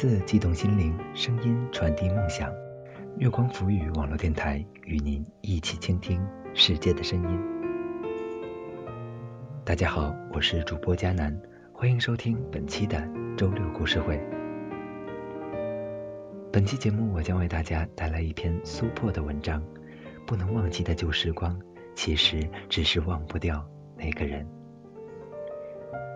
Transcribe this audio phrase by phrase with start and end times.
[0.00, 2.50] 字激动心灵，声音传递梦想。
[3.18, 7.38] 月光浮语网络电台与您一起倾听世界的声音。
[9.62, 11.38] 大家好，我是主播佳楠，
[11.70, 14.18] 欢迎收听本期的周六故事会。
[16.50, 19.62] 本期节目我将为大家带来一篇苏破的文章。
[20.26, 21.60] 不能忘记的旧时光，
[21.94, 23.62] 其实只是忘不掉
[23.98, 24.48] 那个人。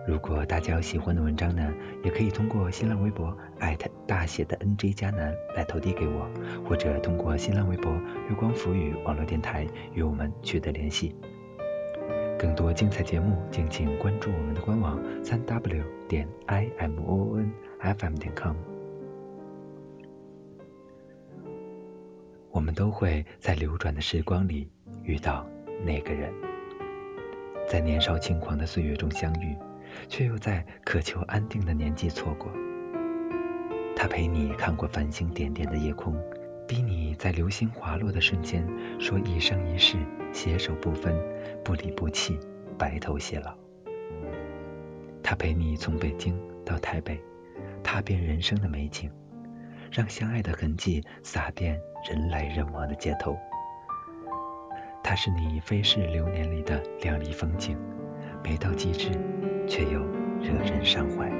[0.07, 1.73] 如果大家有喜欢的文章呢，
[2.03, 6.29] 也可以通过新浪微博艾特大写的 NJ 加南来投递给我，
[6.63, 7.91] 或者通过新浪微博
[8.29, 11.15] 月光浮语网络电台与我们取得联系。
[12.37, 18.55] 更多精彩节目，敬请关注我们的官网三 w 点 i m o n f m 点 com。
[22.51, 24.69] 我们都会在流转的时光里
[25.03, 25.45] 遇到
[25.83, 26.31] 那个人，
[27.67, 29.57] 在年少轻狂的岁月中相遇。
[30.07, 32.51] 却又在渴求安定的年纪错过。
[33.95, 36.15] 他陪你看过繁星点点的夜空，
[36.67, 38.67] 逼你在流星滑落的瞬间
[38.99, 39.97] 说一生一世
[40.33, 41.15] 携手不分，
[41.63, 42.37] 不离不弃，
[42.77, 43.55] 白头偕老。
[45.23, 47.19] 他陪你从北京到台北，
[47.81, 49.09] 踏遍人生的美景，
[49.91, 53.37] 让相爱的痕迹洒遍人来人往的街头。
[55.03, 57.77] 他是你飞逝流年里的亮丽风景，
[58.43, 59.09] 美到极致。
[59.67, 59.99] 却又
[60.41, 61.31] 惹人伤怀。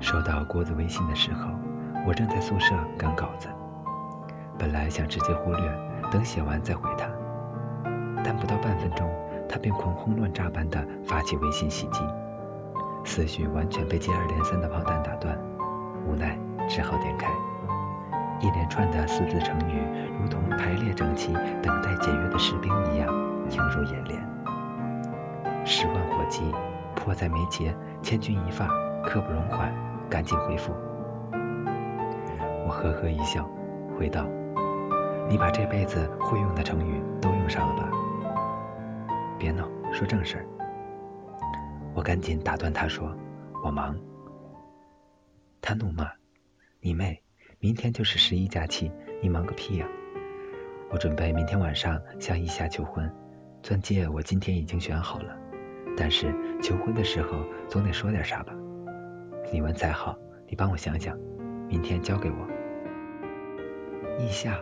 [0.00, 1.48] 收到郭子微信的时候，
[2.06, 3.48] 我正在宿舍赶稿子，
[4.58, 5.62] 本来想直接忽略，
[6.10, 7.06] 等写完再回他，
[8.22, 9.10] 但不到半分钟，
[9.48, 12.04] 他便狂轰乱炸般的发起微信袭击，
[13.04, 15.36] 思绪完全被接二连三的炮弹打断，
[16.06, 16.38] 无奈
[16.68, 17.28] 只好点开，
[18.40, 19.82] 一连串的四字成语，
[20.20, 21.32] 如同排列整齐、
[21.62, 23.08] 等待检阅的士兵一样
[23.50, 24.35] 映入眼帘。
[25.68, 26.42] 十万火急，
[26.94, 28.68] 迫在眉睫，千钧一发，
[29.02, 29.74] 刻不容缓，
[30.08, 30.72] 赶紧回复。
[32.64, 33.50] 我呵呵一笑，
[33.98, 34.24] 回道
[35.28, 37.90] ：“你把这辈子会用的成语都用上了吧？”
[39.40, 40.46] 别闹，说正事儿。
[41.94, 43.12] 我赶紧打断他说
[43.64, 43.98] ：“我忙。”
[45.60, 46.08] 他怒骂
[46.80, 47.20] ：“你妹！
[47.58, 48.88] 明天就是十一假期，
[49.20, 49.86] 你忙个屁呀！
[50.90, 53.12] 我准备明天晚上向意夏求婚，
[53.64, 55.36] 钻戒我今天已经选好了。”
[55.96, 58.52] 但是求婚的时候总得说点啥吧？
[59.52, 60.18] 你文采好，
[60.48, 61.16] 你帮我想想，
[61.68, 62.46] 明天交给我。
[64.18, 64.58] 意夏，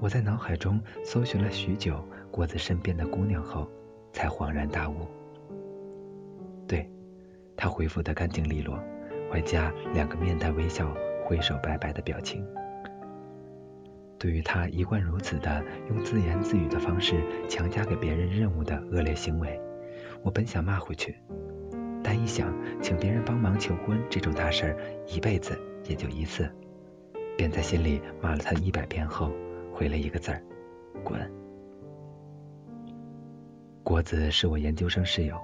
[0.00, 3.68] 我在脑海中搜寻了许久果子身边的姑娘后，
[4.12, 5.06] 才恍然大悟。
[6.66, 6.88] 对，
[7.56, 8.78] 他回复的干净利落，
[9.32, 10.94] 外加两个面带微笑、
[11.24, 12.46] 挥手拜拜的表情。
[14.18, 19.60] 对于他一贯如此的用自言自语的方式强加给别人任务的恶劣行为。
[20.26, 21.16] 我本想骂回去，
[22.02, 24.76] 但一想请别人帮忙求婚这种大事儿，
[25.06, 26.50] 一辈子也就一次，
[27.38, 29.30] 便在心里骂了他一百遍后，
[29.72, 30.42] 回了一个字儿：
[31.04, 31.30] 滚。
[33.84, 35.38] 国子是我研究生室友，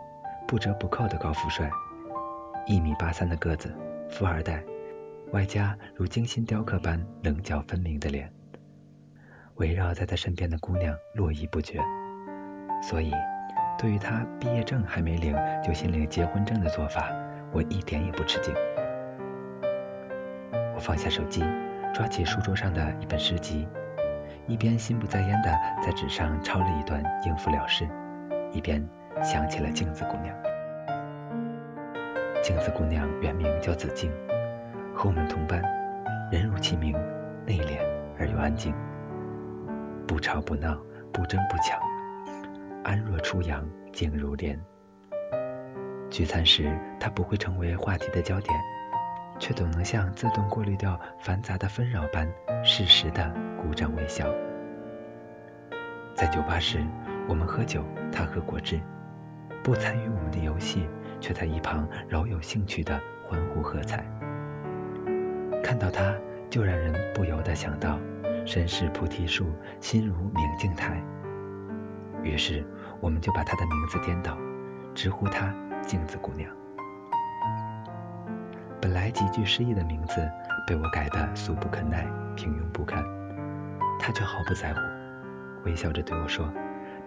[0.48, 1.70] 不折不扣的高富帅，
[2.66, 3.72] 一米八三的个子，
[4.10, 4.64] 富二代，
[5.30, 8.28] 外加如精心雕刻般棱角分明的脸，
[9.54, 11.78] 围绕在他身边的姑娘络绎不绝，
[12.82, 13.12] 所以。
[13.78, 17.10] 对于他毕业证还没领就先领结婚证的做法，
[17.50, 18.54] 我一点也不吃惊。
[20.74, 21.44] 我放下手机，
[21.92, 23.66] 抓起书桌上的一本诗集，
[24.46, 25.50] 一边心不在焉的
[25.84, 27.88] 在纸上抄了一段应付了事，
[28.52, 28.86] 一边
[29.22, 30.34] 想起了镜子姑娘。
[32.40, 34.10] 镜子姑娘原名叫子静，
[34.94, 35.60] 和我们同班，
[36.30, 36.92] 人如其名，
[37.46, 37.78] 内敛
[38.18, 38.74] 而又安静，
[40.06, 40.76] 不吵不闹，
[41.12, 41.78] 不争不抢。
[42.84, 44.58] 安若初阳，静如莲。
[46.10, 48.58] 聚餐时，他不会成为话题的焦点，
[49.38, 52.28] 却总能像自动过滤掉繁杂的纷扰般，
[52.64, 54.26] 适时的鼓掌微笑。
[56.14, 56.84] 在酒吧时，
[57.28, 58.80] 我们喝酒，他喝果汁，
[59.62, 60.88] 不参与我们的游戏，
[61.20, 64.04] 却在一旁饶有兴趣的欢呼喝彩。
[65.62, 66.14] 看到他，
[66.50, 67.98] 就让人不由得想到：
[68.44, 69.46] 身是菩提树，
[69.80, 71.00] 心如明镜台。
[72.22, 72.64] 于是，
[73.00, 74.36] 我们就把她的名字颠倒，
[74.94, 75.52] 直呼她
[75.82, 76.48] 镜子姑娘。
[78.80, 80.28] 本来极具诗意的名字，
[80.66, 83.04] 被我改得俗不可耐、平庸不堪。
[83.98, 84.80] 她却毫不在乎，
[85.64, 86.48] 微笑着对我说：“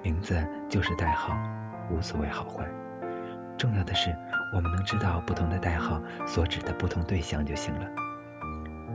[0.02, 0.36] 名字
[0.70, 1.34] 就是代号，
[1.90, 2.66] 无所谓好坏。
[3.58, 4.16] 重要的是，
[4.54, 7.88] 我们能知道不同的代号所指的不同对象就行了。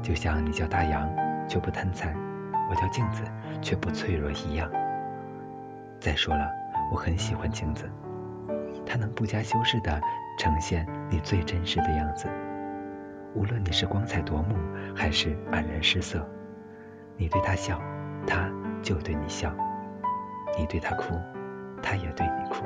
[0.02, 1.08] 就像你叫大洋，
[1.46, 2.14] 却不贪财；
[2.70, 3.22] 我叫镜子，
[3.60, 4.70] 却不脆弱一样。”
[6.00, 6.50] 再说了，
[6.90, 7.84] 我很喜欢镜子，
[8.86, 10.00] 它能不加修饰的
[10.38, 12.26] 呈现你最真实的样子，
[13.34, 14.56] 无论你是光彩夺目，
[14.96, 16.26] 还是黯然失色，
[17.18, 17.78] 你对他笑，
[18.26, 18.50] 他
[18.82, 19.50] 就对你笑；
[20.58, 21.14] 你对他哭，
[21.82, 22.64] 他也对你哭。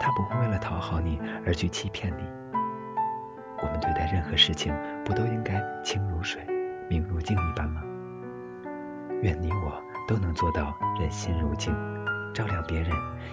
[0.00, 2.24] 他不会为了讨好你而去欺骗你。
[3.62, 4.74] 我们对待任何事情，
[5.04, 6.44] 不都应该清如水，
[6.90, 7.80] 明如镜一般吗？
[9.22, 11.74] 愿你我都能做到人心如镜，
[12.34, 12.90] 照亮别人，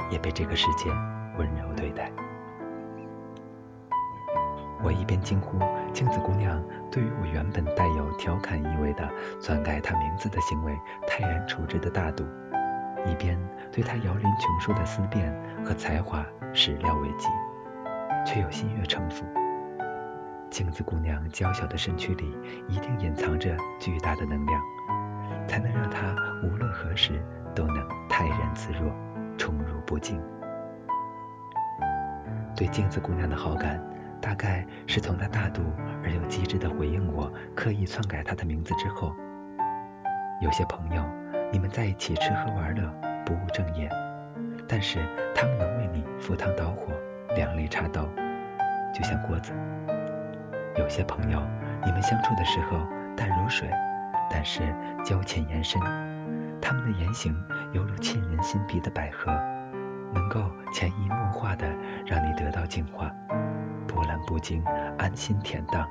[0.10, 0.90] 也被这个世界
[1.38, 2.12] 温柔对待。
[4.84, 5.60] 我一边惊呼
[5.94, 6.60] 镜子姑娘
[6.92, 9.08] 对于我原本带有调侃意味的
[9.40, 10.76] 篡改她名字的行为
[11.06, 12.26] 泰然处之的大度，
[13.06, 13.38] 一边
[13.72, 15.32] 对她摇铃琼书的思辨
[15.64, 17.28] 和才华始料未及，
[18.26, 19.24] 却又心悦诚服。
[20.50, 22.36] 镜子姑娘娇小的身躯里
[22.68, 24.62] 一定隐藏着巨大的能量，
[25.48, 27.22] 才能让她无论何时
[27.54, 27.78] 都能
[28.10, 28.92] 泰然自若，
[29.38, 30.22] 宠辱不惊。
[32.56, 33.82] 对镜子姑娘的好感。
[34.22, 35.64] 大概是从她大度
[36.04, 39.16] 而又机智的回应我刻意篡改她的名字之后，
[40.42, 41.04] 有些朋友，
[41.52, 42.88] 你们在一起吃喝玩乐，
[43.26, 43.90] 不务正业，
[44.68, 45.00] 但是
[45.34, 46.94] 他们能为你赴汤蹈火，
[47.36, 48.08] 两肋插刀，
[48.94, 49.54] 就像郭子。
[50.78, 51.42] 有些朋友，
[51.84, 52.78] 你们相处的时候
[53.18, 53.68] 淡如水，
[54.34, 54.62] 但是
[55.04, 55.80] 交浅言深，
[56.62, 57.36] 他们的言行
[57.74, 59.30] 犹如沁人心脾的百合，
[60.14, 61.68] 能够潜移默化的
[62.06, 63.12] 让你得到净化。
[63.88, 64.64] 波澜不惊，
[64.98, 65.86] 安心恬淡，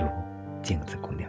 [0.00, 0.06] 如
[0.62, 1.28] 镜子姑娘。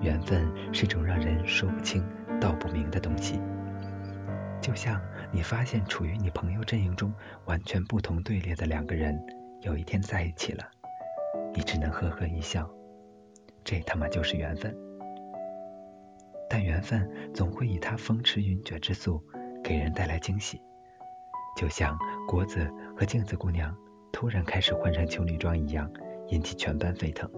[0.00, 2.02] 缘分是种让人说不清
[2.40, 3.40] 道不明的东西，
[4.60, 5.00] 就像
[5.30, 7.12] 你发现处于你朋友阵营中
[7.44, 9.18] 完全不同队列的两个人，
[9.60, 10.64] 有一天在一起了，
[11.54, 12.68] 你只能呵呵一笑，
[13.64, 14.76] 这他妈就是缘分。
[16.48, 19.20] 但缘分总会以它风驰云卷之速，
[19.62, 20.60] 给人带来惊喜。
[21.56, 21.96] 就像
[22.28, 23.74] 国子和镜子姑娘
[24.12, 25.90] 突然开始换上情侣装一样，
[26.28, 27.28] 引起全班沸腾。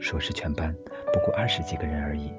[0.00, 0.74] 说是全班，
[1.12, 2.32] 不过二十几个人而已，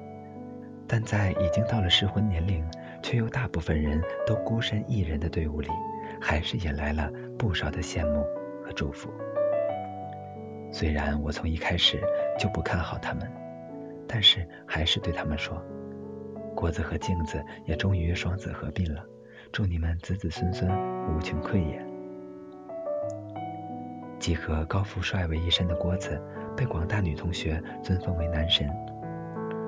[0.86, 2.64] 但在已经到了适婚年龄，
[3.02, 5.68] 却又大部分人都孤身一人的队伍里，
[6.20, 8.22] 还是引来了不少的羡慕
[8.64, 9.10] 和祝福。
[10.70, 12.00] 虽然我从一开始
[12.38, 13.30] 就不看好他们，
[14.06, 15.62] 但是还是对他们说：
[16.54, 19.04] 郭子和镜子也终于双子合并了。
[19.52, 20.70] 祝你们子子孙孙
[21.14, 21.84] 无穷匮也。
[24.18, 26.20] 既和高富帅为一身的郭子，
[26.56, 28.68] 被广大女同学尊奉为男神。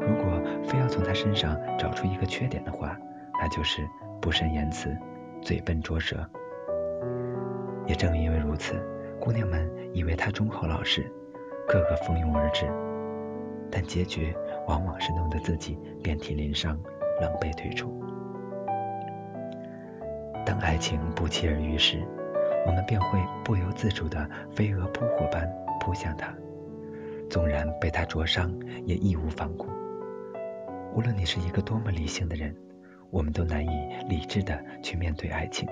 [0.00, 2.98] 如果非要从他身上找出一个缺点的话，
[3.40, 3.86] 那就是
[4.20, 4.94] 不善言辞，
[5.40, 6.28] 嘴笨拙舌。
[7.86, 8.74] 也正因为如此，
[9.28, 11.02] 姑娘们以为他忠厚老实，
[11.68, 12.64] 个个蜂拥而至。
[13.70, 14.34] 但结局
[14.66, 16.80] 往往是弄得自己遍体鳞伤，
[17.20, 17.92] 狼狈退出。
[20.46, 22.02] 当爱情不期而遇时，
[22.66, 25.46] 我们便会不由自主的飞蛾扑火般
[25.78, 26.34] 扑向他，
[27.28, 28.50] 纵然被他灼伤，
[28.86, 29.66] 也义无反顾。
[30.94, 32.56] 无论你是一个多么理性的人，
[33.10, 35.68] 我们都难以理智的去面对爱情。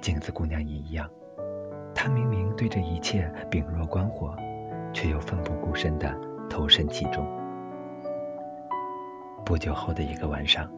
[0.00, 1.10] 镜子姑娘也一样，
[2.00, 4.32] 他明明对这一切秉若观火，
[4.94, 6.08] 却又奋不顾身地
[6.48, 7.26] 投身其中。
[9.44, 10.70] 不久后的一个晚上，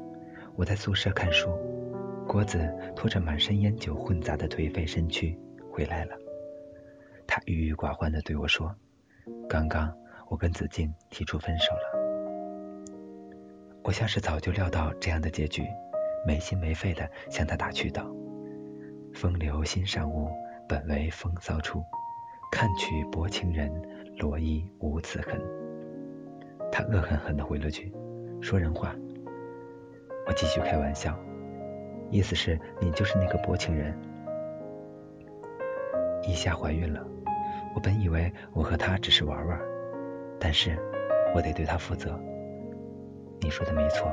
[0.56, 1.50] 我在宿舍看书。
[2.26, 5.38] 郭子拖着满身烟酒混杂的颓废身躯
[5.70, 6.16] 回来了，
[7.26, 8.74] 他郁郁寡欢地对我说
[9.46, 9.94] ：“刚刚
[10.30, 12.88] 我跟子静提出分手了。”
[13.84, 15.64] 我像是早就料到这样的结局，
[16.26, 18.06] 没心没肺地向他打趣道
[19.12, 20.30] ：“风流心上物，
[20.70, 21.82] 本为风骚处，
[22.52, 23.68] 看取薄情人，
[24.20, 25.36] 罗衣无此痕。”
[26.70, 27.92] 他恶狠狠地回了句
[28.40, 28.94] ：“说人话。”
[30.28, 31.18] 我继续开玩笑。
[32.08, 34.00] 意思是你就是那个薄情人。
[36.22, 37.04] 一夏怀孕了，
[37.74, 39.60] 我本以为我和她只是玩玩，
[40.38, 40.78] 但是
[41.34, 42.16] 我得对她负责。
[43.40, 44.08] 你说的没错，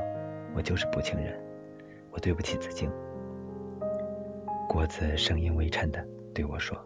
[0.56, 1.40] 我就是薄情人，
[2.10, 2.90] 我对不起子静。
[4.68, 6.04] 郭子声音微颤的
[6.38, 6.78] 对我说：“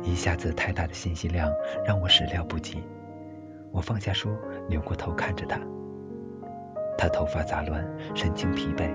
[0.00, 1.52] 一下子太大的信息量
[1.84, 2.80] 让我始料不及。”
[3.74, 4.30] 我放下书，
[4.68, 5.58] 扭过头看着他，
[6.96, 8.88] 他头发杂乱，神情疲惫。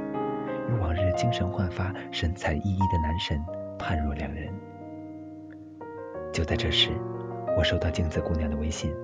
[0.70, 3.44] 与往日精神焕发、神采奕奕的男神
[3.78, 4.48] 判若两人。
[6.32, 6.92] 就在这时，
[7.58, 8.96] 我收到镜子姑娘的微信：“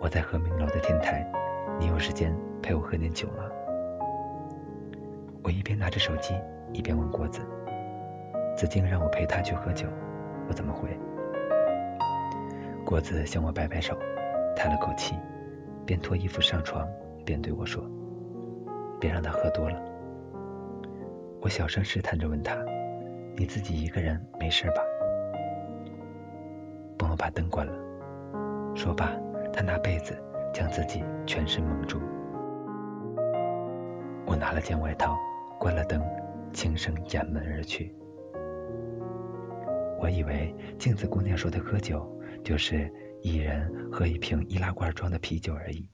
[0.00, 1.30] 我在和明楼的天台，
[1.78, 3.44] 你有时间陪我喝点酒吗？”
[5.44, 6.32] 我一边拿着手机，
[6.72, 7.42] 一边问郭子
[8.56, 9.86] ：“子静让我陪她去喝酒，
[10.48, 10.88] 我怎么回？”
[12.84, 13.98] 果子向我摆摆手，
[14.54, 15.14] 叹了口气，
[15.86, 16.86] 边脱衣服上床，
[17.24, 17.82] 边对我说
[19.00, 19.80] ：“别让她喝多了。”
[21.40, 22.56] 我小声试探着问他
[23.36, 24.82] ：“你自己一个人没事吧？
[26.96, 27.74] 帮我把灯关了。
[28.74, 29.10] 说罢，
[29.52, 30.16] 他拿被子
[30.52, 32.00] 将自己全身蒙住。
[34.26, 35.16] 我拿了件外套，
[35.58, 36.02] 关了灯，
[36.52, 37.94] 轻声掩门而去。
[40.04, 42.06] 我以为镜子姑娘说的喝酒，
[42.44, 42.92] 就是
[43.22, 45.88] 一人喝一瓶易拉罐装的啤酒而已。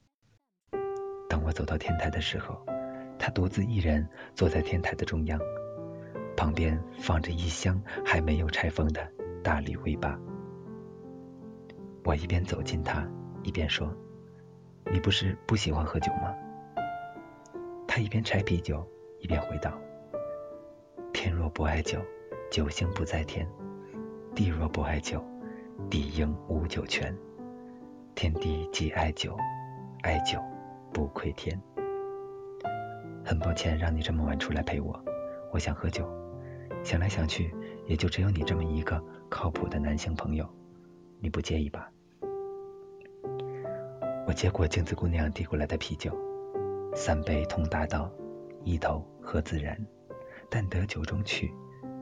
[1.29, 2.61] 当我走到天台的时候，
[3.17, 5.39] 她独自一人坐在天台的中央，
[6.35, 9.09] 旁边放着一箱还没有拆封的
[9.41, 10.19] 大礼 V 八。
[12.03, 13.09] 我一边走近她，
[13.43, 13.95] 一边说
[14.91, 16.35] ：“你不是不喜欢喝酒吗？”
[17.87, 18.85] 她一边拆啤酒，
[19.21, 19.79] 一边回道
[21.15, 21.97] ：“天若不爱酒，
[22.51, 23.47] 酒星不在天；
[24.33, 25.23] 地若不爱酒，
[25.89, 27.15] 地应无酒泉。
[28.15, 29.35] 天地既爱酒，
[30.03, 30.39] 爱酒
[30.93, 31.59] 不亏天。”
[33.23, 34.99] 很抱歉让你这么晚出来陪我，
[35.51, 36.09] 我想喝酒。
[36.83, 37.53] 想来想去，
[37.85, 40.47] 也就只有你这么一个靠谱的男性朋友。
[41.19, 41.91] 你不介意吧？
[44.25, 46.17] 我接过镜子姑娘递过来的啤酒，
[46.95, 48.09] 三杯通大道，
[48.63, 49.77] 一头喝自然，
[50.49, 51.53] 但得酒中趣，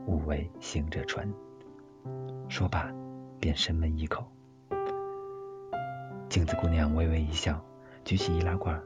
[0.06, 1.28] 勿为行者传。
[2.50, 2.92] 说罢，
[3.38, 4.26] 便深闷一口。
[6.28, 7.64] 镜子姑娘微微一笑，
[8.04, 8.82] 举起易拉罐，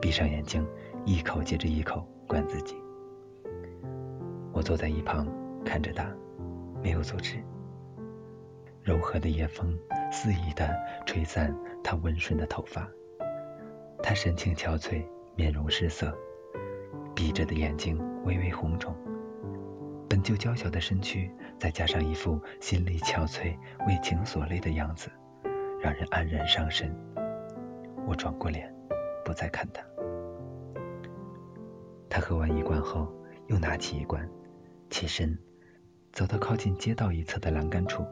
[0.00, 0.66] 闭上眼睛，
[1.04, 2.74] 一口接着一口灌自己。
[4.54, 5.28] 我坐在一旁
[5.66, 6.10] 看着她，
[6.82, 7.36] 没有阻止。
[8.82, 9.78] 柔和的夜风
[10.10, 12.88] 肆意地吹散她温顺的头发，
[14.02, 15.04] 她神情憔悴，
[15.36, 16.16] 面容失色，
[17.14, 18.96] 闭着的眼睛微微红肿，
[20.14, 21.28] 本就娇小的身躯，
[21.58, 25.10] 再加上一副心力憔悴、为情所累的样子，
[25.82, 26.88] 让人黯然伤神。
[28.06, 28.72] 我转过脸，
[29.24, 29.82] 不再看他。
[32.08, 33.12] 他喝完一罐后，
[33.48, 34.24] 又拿起一罐，
[34.88, 35.36] 起身，
[36.12, 38.06] 走到靠近街道一侧的栏杆处。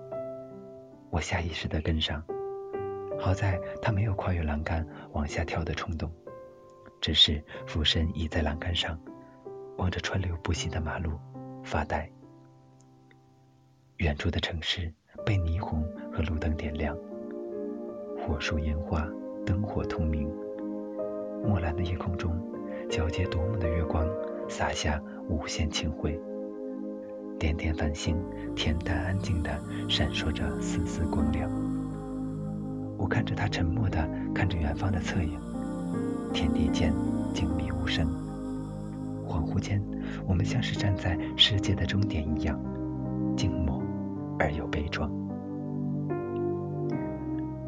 [1.08, 2.20] 我下意识地跟上，
[3.20, 6.10] 好在他没有跨越栏杆往下跳的冲动，
[7.00, 8.98] 只是俯身倚在栏杆上，
[9.76, 11.12] 望着川流不息的马路
[11.62, 12.08] 发呆。
[13.98, 14.92] 远处的城市
[15.24, 16.96] 被霓虹和路灯点亮，
[18.18, 19.08] 火树烟花，
[19.46, 20.28] 灯火通明。
[21.44, 22.32] 墨蓝的夜空中，
[22.88, 24.08] 皎洁夺目的月光
[24.48, 26.20] 洒下无限清辉。
[27.38, 28.16] 点点繁星，
[28.54, 29.50] 恬淡安静地
[29.88, 31.50] 闪烁着丝丝光亮。
[32.96, 35.36] 我看着他沉默地看着远方的侧影，
[36.32, 36.92] 天地间
[37.34, 38.21] 静谧无声。
[39.32, 39.82] 恍惚间，
[40.26, 42.60] 我们像是站在世界的终点一样，
[43.34, 43.82] 静默
[44.38, 45.10] 而又悲壮。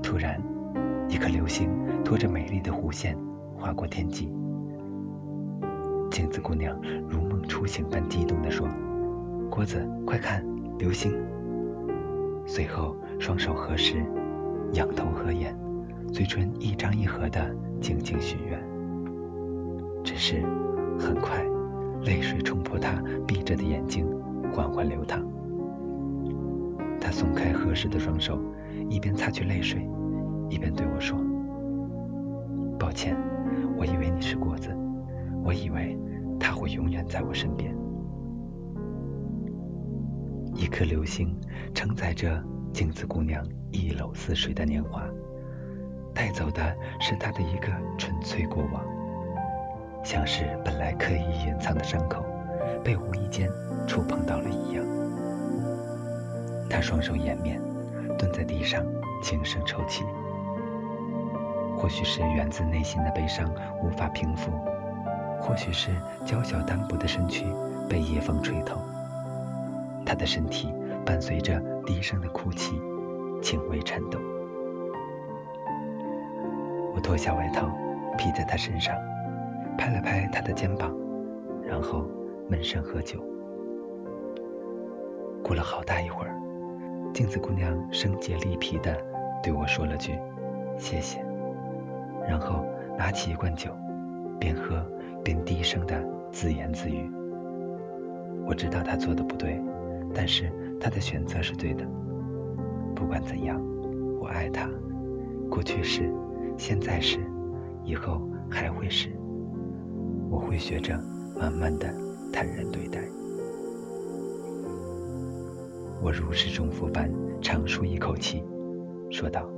[0.03, 0.39] 突然，
[1.09, 1.71] 一颗流星
[2.05, 3.17] 拖着美丽的弧线
[3.57, 4.31] 划过天际。
[6.11, 6.79] 镜子姑娘
[7.09, 8.69] 如梦初醒般激动地说。
[9.51, 10.45] 郭子，快看，
[10.79, 11.13] 流星！
[12.45, 14.05] 随后双手合十，
[14.73, 15.57] 仰头合眼，
[16.13, 18.61] 嘴唇一张一合的静静许愿。
[20.03, 20.43] 只是
[20.99, 21.45] 很快，
[22.05, 24.07] 泪水冲破他闭着的眼睛，
[24.53, 25.25] 缓缓流淌。
[27.01, 28.39] 他松开合十的双手，
[28.91, 29.89] 一边擦去泪水，
[30.51, 31.19] 一边对我说
[32.79, 33.17] ：“抱歉，
[33.77, 34.77] 我以为你是果子，
[35.43, 35.99] 我以为
[36.39, 37.75] 他会永远在我身边。”
[40.55, 41.35] 一颗流星
[41.75, 42.43] 承载着
[42.73, 45.03] 镜子姑娘一搂似水的年华，
[46.15, 48.85] 带走的是她的一个纯粹过往，
[50.05, 52.23] 像是本来刻意隐藏的伤口，
[52.85, 53.51] 被无意间
[53.87, 54.85] 触碰到了一样。
[56.69, 57.59] 他双手掩面，
[58.19, 58.85] 蹲在地上
[59.23, 60.05] 轻声抽泣，
[61.79, 63.51] 或许是源自内心的悲伤
[63.83, 64.53] 无法平复，
[65.41, 65.91] 或许是
[66.27, 67.47] 娇小单薄的身躯
[67.89, 68.79] 被夜风吹透。
[70.05, 70.71] 他的身体
[71.07, 72.79] 伴随着低声的哭泣，
[73.41, 74.19] 轻微颤抖。
[76.95, 77.71] 我脱下外套
[78.19, 78.95] 披在他身上，
[79.77, 80.95] 拍了拍他的肩膀，
[81.67, 82.07] 然后
[82.49, 83.19] 闷声喝酒。
[85.43, 86.35] 过了好大一会儿，
[87.13, 88.97] 镜子姑娘声竭力疲的
[89.43, 90.19] 对我说了句
[90.79, 91.25] “谢谢”，
[92.27, 92.65] 然后
[92.97, 93.71] 拿起一罐酒，
[94.41, 94.85] 边喝
[95.23, 96.03] 边低声的
[96.33, 97.11] 自言自语。
[98.47, 99.61] 我知道她做的不对。
[100.17, 101.85] 但是他的选择是对的。
[102.95, 103.61] 不管怎样，
[104.21, 104.71] 我爱他，
[105.51, 106.09] 过去是，
[106.57, 107.19] 现在是，
[107.83, 109.09] 以后还会是。
[110.35, 110.99] 我会学着
[111.39, 111.87] 慢慢的
[112.33, 113.01] 坦然对待。
[116.03, 117.09] 我如释重负般
[117.41, 118.43] 长舒一口气，
[119.13, 119.49] 说道：“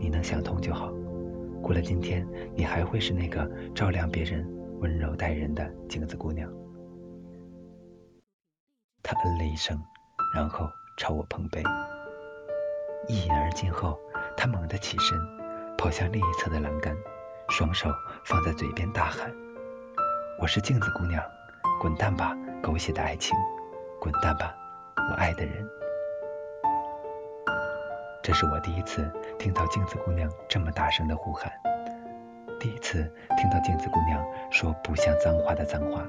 [0.00, 0.90] 你能想通就好。
[1.62, 4.48] 过了今天，你还会是那个照亮别人、
[4.80, 6.50] 温柔待人的镜子姑娘。”
[9.04, 9.78] 他嗯了一声，
[10.34, 11.62] 然后朝我碰杯。
[13.08, 13.98] 一饮而尽后，
[14.38, 15.18] 他猛地起身，
[15.76, 16.96] 跑向另一侧的栏杆，
[17.50, 17.90] 双手
[18.24, 19.30] 放在嘴边大喊
[20.42, 21.22] ：“我是镜子姑娘，
[21.80, 23.38] 滚蛋吧，狗血的爱情，
[24.00, 24.52] 滚蛋吧，
[24.96, 25.64] 我爱的人。”
[28.24, 29.08] 这是我第一次
[29.38, 31.48] 听到镜子姑娘这么大声的呼喊，
[32.58, 33.08] 第一次
[33.38, 34.20] 听到镜子姑娘
[34.50, 36.04] 说不像脏话的脏话。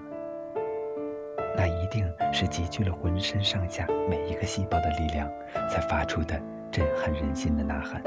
[1.56, 5.30] 那一定是集聚了浑身上下每一个细胞的力量
[5.70, 8.02] 才发出的震撼人心的呐喊，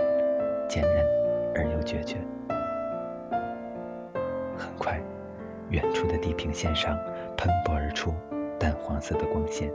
[0.68, 1.06] 坚韧
[1.54, 2.16] 而又决绝。
[5.76, 6.98] 远处的地平线上
[7.36, 8.14] 喷薄而出
[8.58, 9.70] 淡黄色的光线，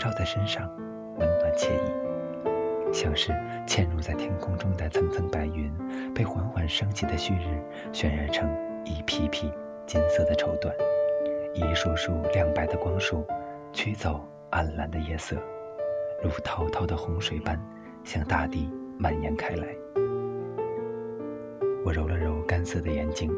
[0.00, 0.68] 照在身上
[1.16, 2.92] 温暖惬意。
[2.92, 3.30] 像是
[3.68, 5.72] 嵌入在天空中的层层白云，
[6.12, 8.50] 被缓缓升起的旭日渲染成
[8.84, 9.48] 一匹匹
[9.86, 10.72] 金色的绸缎，
[11.54, 13.24] 一束束亮白的光束
[13.72, 14.20] 驱走
[14.50, 15.36] 暗蓝的夜色，
[16.20, 17.56] 如滔滔的洪水般
[18.02, 18.68] 向大地
[18.98, 19.68] 蔓延开来。
[21.84, 23.30] 我揉了揉干涩的眼睛，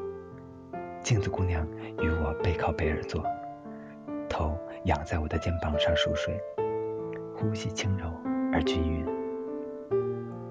[1.03, 1.67] 镜子姑娘
[2.01, 3.25] 与我背靠背而坐，
[4.29, 6.41] 头仰在我的肩膀上熟睡，
[7.35, 8.07] 呼吸轻柔
[8.53, 9.05] 而均匀。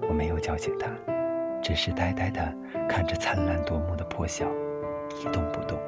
[0.06, 0.90] 我没有叫醒他，
[1.62, 2.54] 只是呆呆地
[2.86, 4.46] 看着灿烂夺目的破晓，
[5.18, 5.78] 一动不动。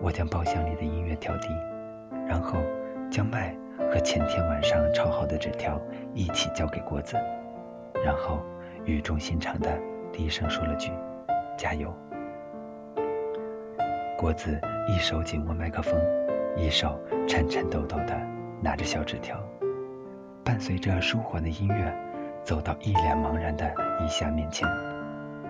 [0.00, 1.48] 我将包厢里的音乐调低，
[2.26, 2.58] 然后
[3.10, 3.54] 将麦
[3.92, 5.78] 和前天晚上抄好的纸条
[6.14, 7.18] 一起交给郭子，
[8.02, 8.42] 然后
[8.86, 9.78] 语重心长地
[10.10, 10.90] 低声说了句
[11.58, 11.94] ：“加油。”
[14.20, 15.98] 郭子一手紧握麦克风，
[16.54, 18.14] 一手颤颤抖抖地
[18.60, 19.42] 拿着小纸条。
[20.44, 21.90] 伴随着舒缓的音乐，
[22.44, 24.68] 走到一脸茫然的伊夏面前，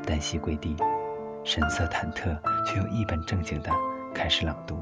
[0.06, 0.76] 单膝跪地，
[1.42, 3.72] 神色忐忑却又一本正经的
[4.14, 4.80] 开始朗读。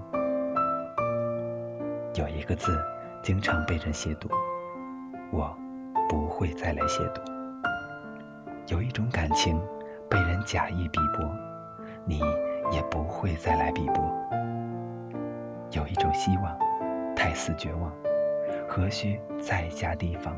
[2.14, 2.78] 有一个字
[3.22, 4.28] 经常被人亵渎，
[5.32, 5.56] 我
[6.10, 7.22] 不会再来亵渎。
[8.66, 9.58] 有一种感情
[10.10, 11.26] 被人假意逼迫，
[12.04, 12.20] 你
[12.70, 14.04] 也不会再来逼迫。
[15.72, 16.58] 有一种希望
[17.14, 17.92] 太似绝望。
[18.66, 20.36] 何须再加提防？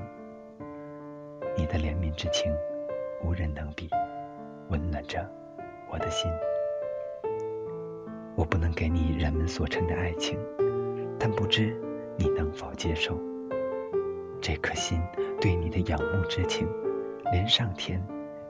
[1.57, 2.53] 你的怜悯之情，
[3.25, 3.91] 无人能比，
[4.69, 5.29] 温暖着
[5.91, 6.31] 我的心。
[8.37, 10.39] 我不能给你人们所称的爱情，
[11.19, 11.77] 但不知
[12.17, 13.19] 你能否接受
[14.41, 15.01] 这颗心
[15.41, 16.69] 对你的仰慕之情，
[17.33, 18.01] 连上天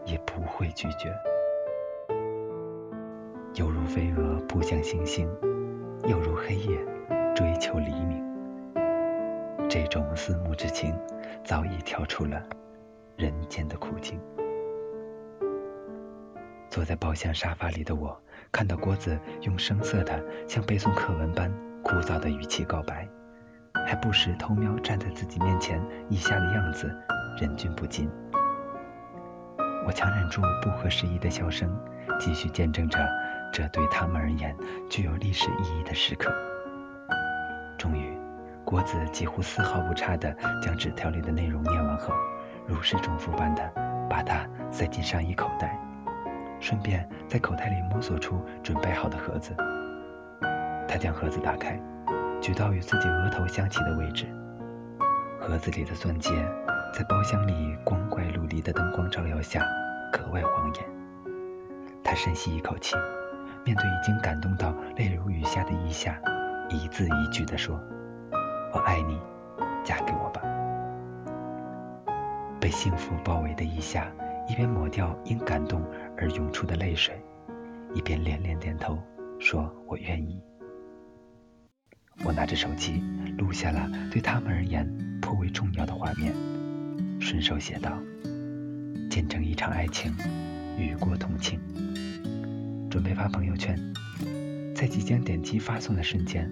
[0.05, 1.11] 也不会拒绝。
[3.55, 5.29] 犹如飞蛾扑向星星，
[6.07, 6.79] 又如黑夜
[7.35, 8.25] 追求黎明。
[9.69, 10.95] 这种思慕之情，
[11.45, 12.41] 早已跳出了
[13.17, 14.21] 人间的苦境。
[16.71, 18.17] 坐在包厢沙发里的我，
[18.53, 23.09] 看到郭子用生涩的像背诵课文般枯燥的语气告白，
[23.85, 26.89] 还不时偷瞄站在自己面前一下的样子，
[27.41, 28.09] 忍俊不禁。
[29.85, 31.69] 我强忍住不合时宜的笑声，
[32.21, 32.99] 继续见证着
[33.53, 34.57] 这对他们而言
[34.89, 36.33] 具有历史意义的时刻。
[37.79, 38.19] 终于。
[38.63, 40.33] 郭子几乎丝毫不差地
[40.63, 42.15] 将纸条里的内容念完后，
[42.69, 43.69] 如释重负般的
[44.09, 45.77] 把它塞进上衣口袋，
[46.61, 49.57] 顺便在口袋里摸索出准备好的盒子。
[50.87, 51.81] 他将盒子打开，
[52.41, 54.25] 举到与自己额头相齐的位置。
[55.41, 56.31] 盒子里的钻戒
[56.95, 59.67] 在包厢里光怪陆离的灯光照耀下
[60.13, 60.85] 格外晃眼。
[62.05, 62.95] 他深吸一口气，
[63.71, 66.21] 面对已经感动到泪如雨下的伊夏，
[66.69, 67.81] 一字一句地说。
[68.73, 69.17] 我爱你，
[69.85, 70.43] 嫁给我吧。
[72.61, 74.11] 被幸福包围的一夏，
[74.49, 75.85] 一边抹掉因感动
[76.19, 77.15] 而涌出的泪水，
[77.95, 78.99] 一边连连点头，
[79.39, 80.43] 说我愿意。
[82.25, 83.01] 我拿着手机
[83.39, 84.85] 录下了对他们而言
[85.23, 86.35] 颇为重要的画面，
[87.21, 87.93] 顺手写道
[89.09, 90.13] ：“见证一场爱情，
[90.77, 91.61] 与国同庆。”
[92.91, 93.79] 准备发朋友圈。
[94.75, 96.51] 在即将点击发送的瞬间，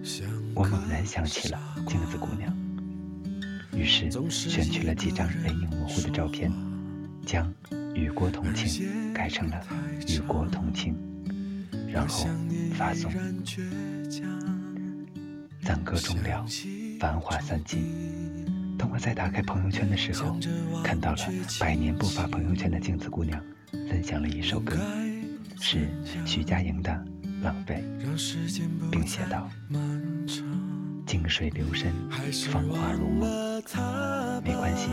[0.54, 2.54] 我猛然想起了镜子姑娘，
[3.72, 6.52] 于是选取了几张人影模糊的照片，
[7.26, 7.52] 将
[7.94, 9.66] “与国同庆”改成了
[10.08, 10.94] “与国同庆”，
[11.90, 12.26] 然后
[12.74, 13.10] 发送。
[15.62, 16.46] 赞歌终了，
[17.00, 17.82] 繁华散尽。
[18.78, 20.38] 当我在打开朋友圈的时候，
[20.84, 21.18] 看到了
[21.58, 23.42] 百年不发朋友圈的镜子姑娘
[23.88, 24.76] 分享了一首歌，
[25.60, 25.88] 是
[26.24, 27.04] 徐佳莹的。
[27.40, 27.84] 浪费，
[28.90, 29.48] 并写道
[31.06, 31.92] ：“静水流深，
[32.50, 33.62] 芳华如梦。
[34.42, 34.88] 没关系，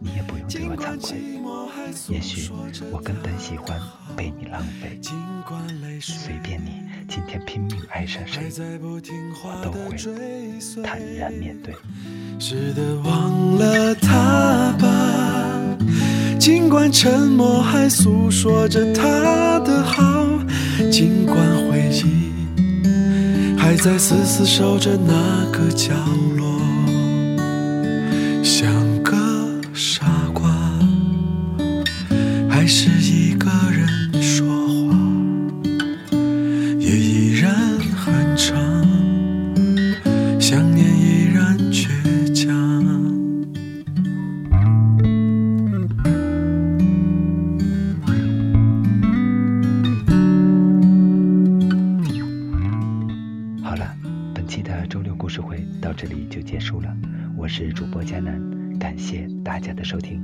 [0.00, 1.20] 你也不用对我惭愧。
[2.08, 2.52] 也许
[2.92, 3.76] 我根本喜欢
[4.16, 5.00] 被你浪费，
[6.00, 8.48] 随便你今天拼命爱上谁，
[8.80, 9.96] 我都会
[10.84, 11.74] 坦然面对。
[12.38, 14.76] 是的，忘了他，
[16.44, 20.28] 尽管沉默还诉说着他的好，
[20.92, 22.04] 尽管回忆
[23.56, 25.94] 还在死死守着那个角
[26.36, 26.60] 落，
[28.42, 28.70] 想
[57.56, 58.42] 是主播佳南，
[58.80, 60.20] 感谢大家的收听。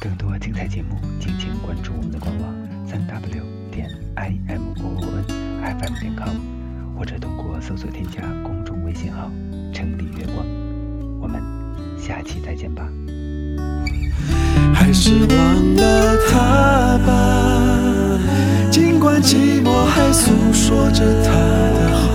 [0.00, 2.54] 更多精彩节目，敬请关注我们的官网
[2.86, 6.30] 三 w 点 i m o o n f m 点 com，
[6.96, 9.28] 或者通过搜索添加公众微信号
[9.74, 10.46] “城里月光”。
[11.20, 11.42] 我们
[11.98, 12.88] 下期再见吧。
[14.72, 18.20] 还是忘了他吧，
[18.70, 22.13] 尽管寂寞还诉说着他的好，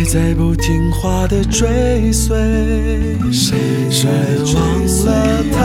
[0.00, 2.34] 还在不听话的追随。
[3.30, 3.58] 谁
[3.90, 4.08] 谁
[4.54, 4.64] 忘
[5.04, 5.60] 了他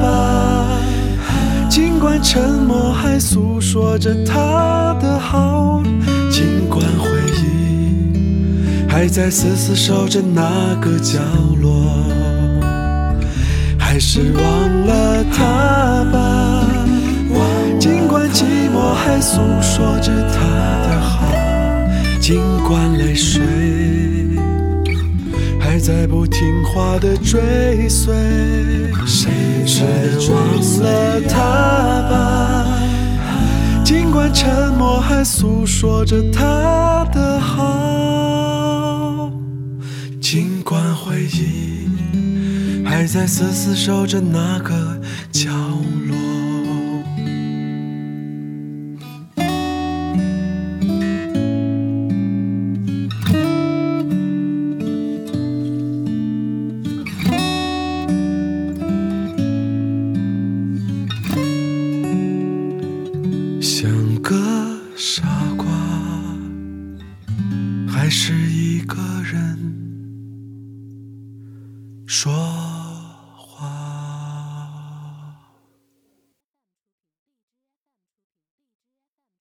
[0.00, 0.78] 吧，
[1.68, 5.82] 尽管沉默还诉说着他的好，
[6.30, 8.86] 尽管回忆。
[8.88, 11.18] 还在死死守着那个角
[11.60, 11.90] 落，
[13.76, 16.64] 还是忘了他吧。
[17.80, 20.38] 尽管寂寞还诉说着他
[20.86, 21.26] 的好，
[22.26, 23.42] 尽管泪水
[25.60, 28.14] 还在不听话的追随，
[29.04, 29.30] 谁
[30.30, 31.36] 忘了他
[32.08, 32.66] 吧。
[33.84, 39.30] 尽管沉默还诉说着他的好，
[40.18, 41.90] 尽管回忆
[42.86, 44.98] 还在死死守着那个
[45.30, 46.03] 角落。